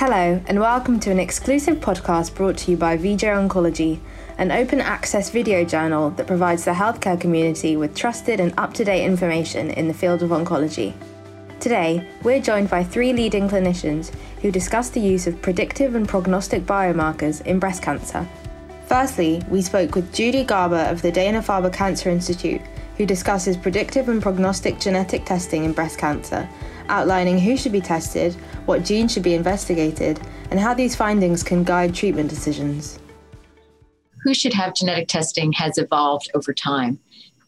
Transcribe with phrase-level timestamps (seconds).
[0.00, 4.00] Hello, and welcome to an exclusive podcast brought to you by VJ Oncology,
[4.38, 8.82] an open access video journal that provides the healthcare community with trusted and up to
[8.82, 10.94] date information in the field of oncology.
[11.60, 14.10] Today, we're joined by three leading clinicians
[14.40, 18.26] who discuss the use of predictive and prognostic biomarkers in breast cancer.
[18.86, 22.62] Firstly, we spoke with Judy Garber of the Dana Farber Cancer Institute,
[22.96, 26.48] who discusses predictive and prognostic genetic testing in breast cancer,
[26.88, 28.34] outlining who should be tested,
[28.66, 32.98] what genes should be investigated, and how these findings can guide treatment decisions.
[34.22, 36.98] Who should have genetic testing has evolved over time.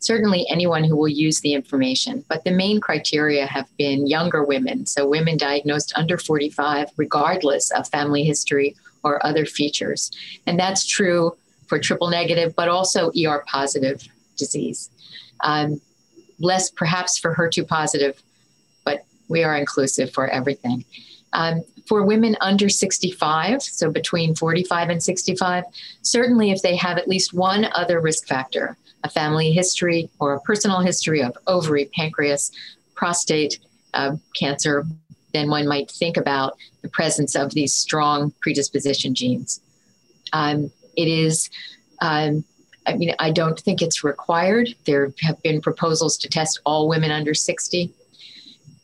[0.01, 4.85] Certainly, anyone who will use the information, but the main criteria have been younger women,
[4.87, 8.75] so women diagnosed under 45, regardless of family history
[9.05, 10.11] or other features.
[10.47, 14.91] And that's true for triple negative, but also ER positive disease.
[15.41, 15.81] Um,
[16.39, 18.23] less perhaps for HER2 positive,
[19.33, 20.85] we are inclusive for everything.
[21.33, 25.65] Um, for women under 65, so between 45 and 65,
[26.03, 30.41] certainly if they have at least one other risk factor, a family history or a
[30.41, 32.53] personal history of ovary, pancreas,
[32.95, 33.59] prostate
[33.95, 34.87] uh, cancer,
[35.33, 39.61] then one might think about the presence of these strong predisposition genes.
[40.33, 41.51] Um, it is,
[42.01, 42.45] um,
[42.87, 44.69] I mean, I don't think it's required.
[44.85, 47.93] There have been proposals to test all women under 60.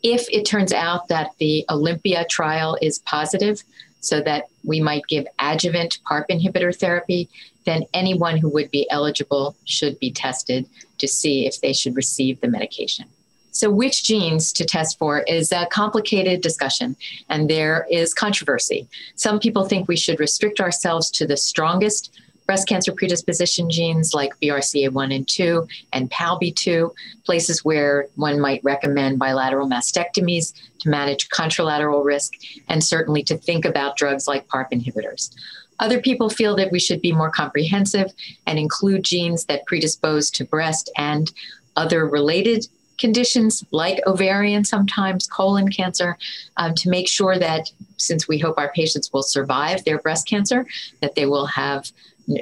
[0.03, 3.63] If it turns out that the Olympia trial is positive,
[4.01, 7.29] so that we might give adjuvant PARP inhibitor therapy,
[7.65, 10.67] then anyone who would be eligible should be tested
[10.99, 13.07] to see if they should receive the medication.
[13.51, 16.97] So, which genes to test for is a complicated discussion,
[17.29, 18.87] and there is controversy.
[19.17, 22.17] Some people think we should restrict ourselves to the strongest
[22.49, 26.91] breast cancer predisposition genes like BRCA1 and 2 and PALB2,
[27.25, 32.33] places where one might recommend bilateral mastectomies to manage contralateral risk,
[32.67, 35.35] and certainly to think about drugs like PARP inhibitors.
[35.79, 38.13] Other people feel that we should be more comprehensive
[38.47, 41.31] and include genes that predispose to breast and
[41.77, 46.17] other related conditions like ovarian, sometimes colon cancer,
[46.57, 50.67] um, to make sure that since we hope our patients will survive their breast cancer,
[51.01, 51.93] that they will have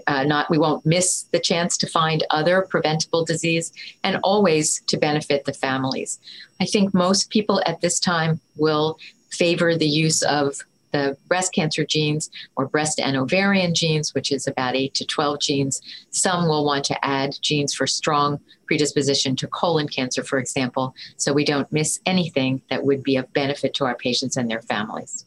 [0.07, 4.97] uh, not we won't miss the chance to find other preventable disease and always to
[4.97, 6.19] benefit the families
[6.61, 8.99] i think most people at this time will
[9.31, 14.47] favor the use of the breast cancer genes or breast and ovarian genes, which is
[14.47, 15.83] about 8 to 12 genes.
[16.11, 21.33] Some will want to add genes for strong predisposition to colon cancer, for example, so
[21.33, 25.25] we don't miss anything that would be of benefit to our patients and their families.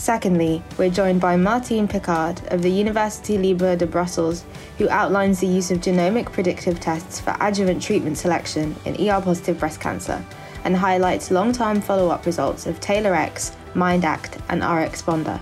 [0.00, 4.46] Secondly, we're joined by Martine Piccart of the University Libre de Brussels,
[4.78, 9.60] who outlines the use of genomic predictive tests for adjuvant treatment selection in ER positive
[9.60, 10.24] breast cancer
[10.64, 15.38] and highlights long term follow up results of TAILORx MINDACT, and RxPonder.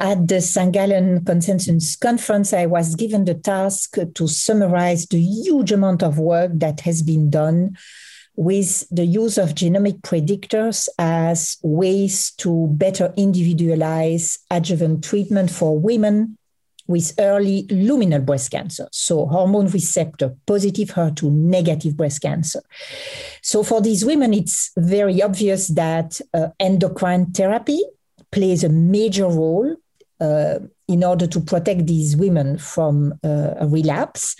[0.00, 0.72] At the St.
[0.72, 6.50] Gallen Consensus Conference, I was given the task to summarize the huge amount of work
[6.54, 7.76] that has been done
[8.36, 16.38] with the use of genomic predictors as ways to better individualize adjuvant treatment for women
[16.90, 22.60] with early luminal breast cancer, so hormone receptor positive, HER2 negative breast cancer.
[23.42, 27.80] So for these women, it's very obvious that uh, endocrine therapy
[28.32, 29.76] plays a major role
[30.20, 30.58] uh,
[30.88, 34.34] in order to protect these women from uh, a relapse.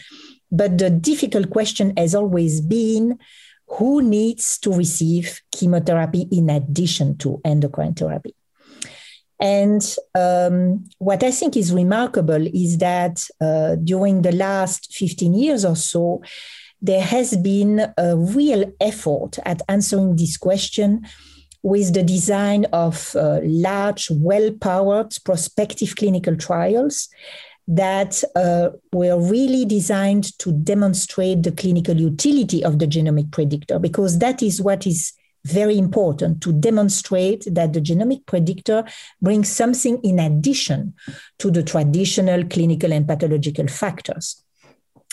[0.51, 3.19] But the difficult question has always been
[3.71, 8.35] who needs to receive chemotherapy in addition to endocrine therapy?
[9.41, 9.83] And
[10.15, 15.77] um, what I think is remarkable is that uh, during the last 15 years or
[15.77, 16.23] so,
[16.83, 21.07] there has been a real effort at answering this question
[21.63, 27.09] with the design of uh, large, well powered prospective clinical trials
[27.69, 34.19] that uh, were really designed to demonstrate the clinical utility of the genomic predictor, because
[34.19, 35.13] that is what is
[35.45, 38.85] very important to demonstrate that the genomic predictor
[39.23, 40.95] brings something in addition
[41.39, 44.43] to the traditional clinical and pathological factors.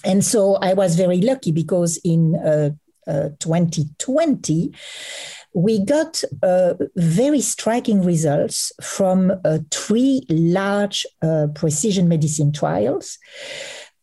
[0.03, 2.71] And so I was very lucky because in uh,
[3.07, 4.73] uh, 2020,
[5.57, 13.17] we got uh, very striking results from uh, three large uh, precision medicine trials,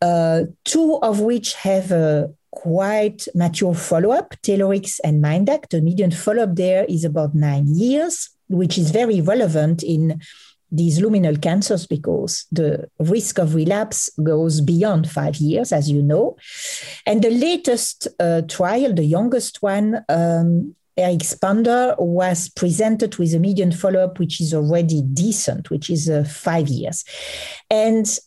[0.03, 5.71] uh, two of which have a quite mature follow-up, TAILORx and MINDACT.
[5.71, 10.21] The median follow-up there is about nine years, which is very relevant in
[10.73, 16.37] these luminal cancers because the risk of relapse goes beyond five years, as you know.
[17.07, 23.73] And the latest uh, trial, the youngest one, um, RxPonder was presented with a median
[23.73, 27.05] follow-up which is already decent which is uh, five years
[27.71, 28.19] and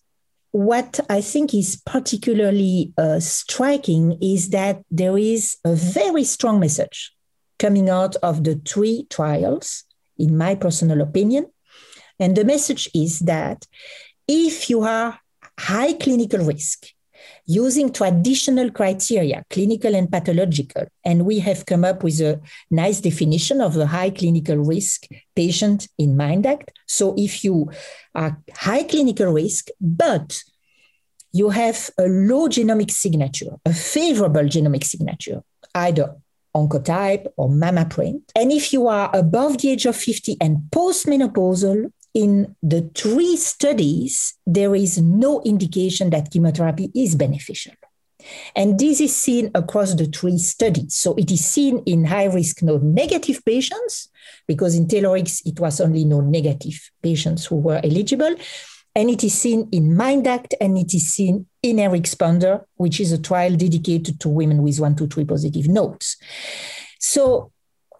[0.51, 7.13] what I think is particularly uh, striking is that there is a very strong message
[7.59, 9.83] coming out of the three trials,
[10.17, 11.45] in my personal opinion.
[12.19, 13.65] And the message is that
[14.27, 15.19] if you are
[15.59, 16.87] high clinical risk,
[17.45, 20.85] using traditional criteria, clinical and pathological.
[21.05, 25.87] And we have come up with a nice definition of a high clinical risk patient
[25.97, 26.71] in MINDACT.
[26.87, 27.71] So if you
[28.13, 30.41] are high clinical risk, but
[31.31, 35.43] you have a low genomic signature, a favorable genomic signature,
[35.75, 36.15] either
[36.55, 38.21] oncotype or MammaPrint.
[38.35, 44.33] And if you are above the age of 50 and postmenopausal, in the three studies,
[44.47, 47.73] there is no indication that chemotherapy is beneficial.
[48.55, 50.95] And this is seen across the three studies.
[50.95, 54.09] So it is seen in high risk node negative patients,
[54.47, 58.35] because in TAILORx it was only node negative patients who were eligible.
[58.95, 63.21] And it is seen in MINDACT and it is seen in RxPonder, which is a
[63.21, 66.17] trial dedicated to women with 1 to 3 positive nodes.
[66.97, 67.51] So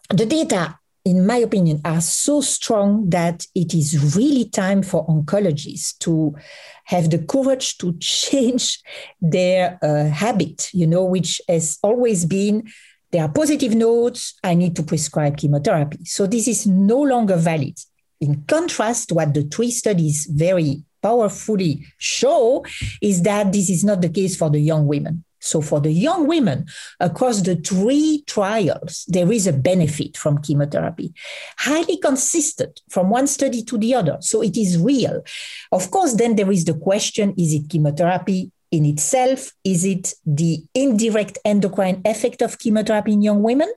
[0.09, 5.97] the data in my opinion, are so strong that it is really time for oncologists
[5.99, 6.35] to
[6.83, 8.81] have the courage to change
[9.21, 12.67] their uh, habit, you know, which has always been
[13.11, 16.03] there are positive nodes, I need to prescribe chemotherapy.
[16.03, 17.79] So this is no longer valid.
[18.19, 22.65] In contrast, what the three studies very powerfully show
[23.01, 25.23] is that this is not the case for the young women.
[25.47, 26.67] So, for the young women
[26.99, 31.13] across the three trials, there is a benefit from chemotherapy,
[31.57, 34.17] highly consistent from one study to the other.
[34.19, 35.23] So, it is real.
[35.71, 39.53] Of course, then there is the question is it chemotherapy in itself?
[39.63, 43.71] Is it the indirect endocrine effect of chemotherapy in young women,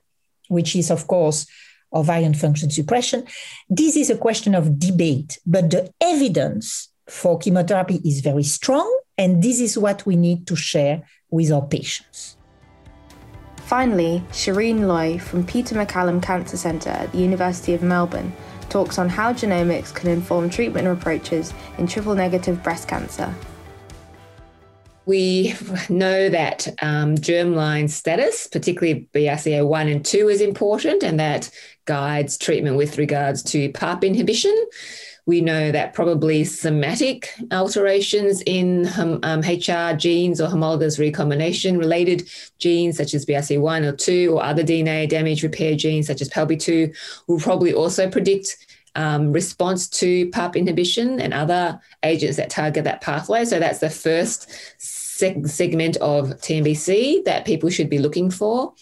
[0.49, 1.47] which is, of course,
[1.93, 3.25] ovarian function suppression?
[3.69, 8.99] This is a question of debate, but the evidence for chemotherapy is very strong.
[9.17, 12.37] And this is what we need to share with our patients.
[13.65, 18.33] Finally, Sherene Loi from Peter MacCallum Cancer Centre at the University of Melbourne
[18.69, 23.33] talks on how genomics can inform treatment approaches in triple negative breast cancer.
[25.05, 25.55] We
[25.89, 31.49] know that um, germline status, particularly BRCA1 and 2, is important, and that
[31.85, 34.55] guides treatment with regards to PARP inhibition.
[35.27, 42.27] We know that probably somatic alterations in um, HR genes or homologous recombination related
[42.57, 46.95] genes, such as BRCA1 or 2, or other DNA damage repair genes, such as PALB2,
[47.27, 48.57] will probably also predict
[48.95, 53.45] um, response to PARP inhibition and other agents that target that pathway.
[53.45, 54.49] So that's the first
[54.79, 58.73] seg- segment of TNBC that people should be looking for.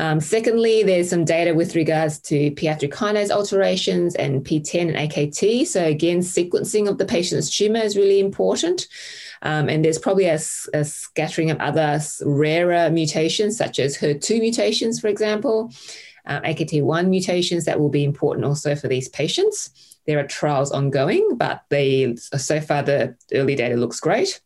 [0.00, 5.66] Um, secondly, there's some data with regards to PI3 kinase alterations and PTEN and AKT.
[5.66, 8.88] So again, sequencing of the patient's tumor is really important.
[9.42, 10.38] Um, and there's probably a,
[10.72, 15.70] a, scattering of other rarer mutations, such as HER2 mutations, for example,
[16.26, 19.98] um, AKT1 mutations that will be important also for these patients.
[20.06, 24.40] There are trials ongoing, but they so far the early data looks great.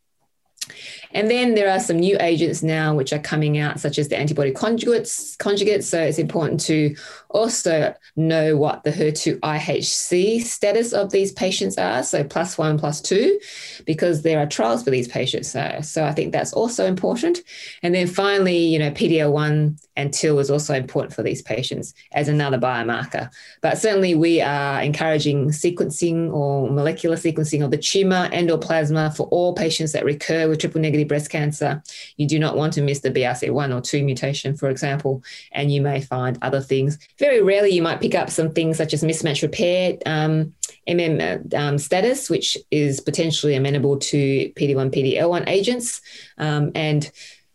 [1.14, 4.18] And then there are some new agents now which are coming out, such as the
[4.18, 5.36] antibody conjugates.
[5.38, 5.84] conjugates.
[5.84, 6.96] So it's important to
[7.30, 12.02] also know what the HER2 IHC status of these patients are.
[12.02, 13.38] So plus one, plus two,
[13.86, 15.50] because there are trials for these patients.
[15.50, 17.40] So, so I think that's also important.
[17.82, 22.28] And then finally, you know, PD-L1 and TIL is also important for these patients as
[22.28, 23.30] another biomarker.
[23.62, 29.12] But certainly we are encouraging sequencing or molecular sequencing of the tumor and or plasma
[29.12, 31.82] for all patients that recur with triple negative breast cancer.
[32.16, 35.80] You do not want to miss the BRCA1 or 2 mutation, for example, and you
[35.80, 36.98] may find other things.
[37.18, 40.54] Very rarely you might pick up some things such as mismatch repair um,
[40.88, 46.00] MM um, status, which is potentially amenable to PD1, PD-L1 agents.
[46.38, 47.10] Um, and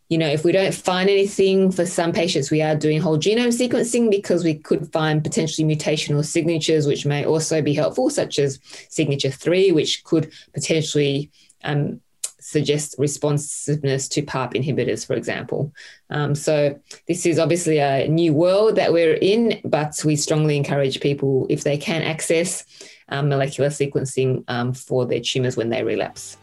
[0.10, 3.54] you know, if we don't find anything for some patients, we are doing whole genome
[3.54, 8.60] sequencing because we could find potentially mutational signatures, which may also be helpful, such as
[8.90, 11.30] signature three, which could potentially
[11.64, 12.02] um,
[12.50, 15.72] suggest responsiveness to PARP inhibitors, for example.
[16.10, 21.00] Um, so this is obviously a new world that we're in, but we strongly encourage
[21.00, 22.66] people, if they can access
[23.10, 26.38] um, molecular sequencing um, for their tumours when they relapse.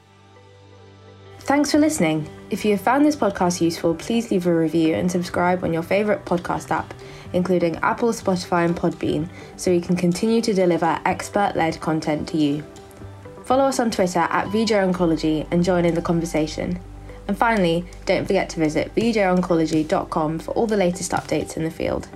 [1.41, 2.29] Thanks for listening.
[2.51, 5.83] If you have found this podcast useful, please leave a review and subscribe on your
[5.83, 6.93] favourite podcast app,
[7.35, 12.37] including Apple, Spotify, and Podbean, so we can continue to deliver expert led content to
[12.37, 12.65] you.
[13.47, 16.81] Follow us on Twitter at VJ Oncology and join in the conversation.
[17.29, 22.09] And finally, don't forget to visit vjoncology.com for all the latest updates in the field.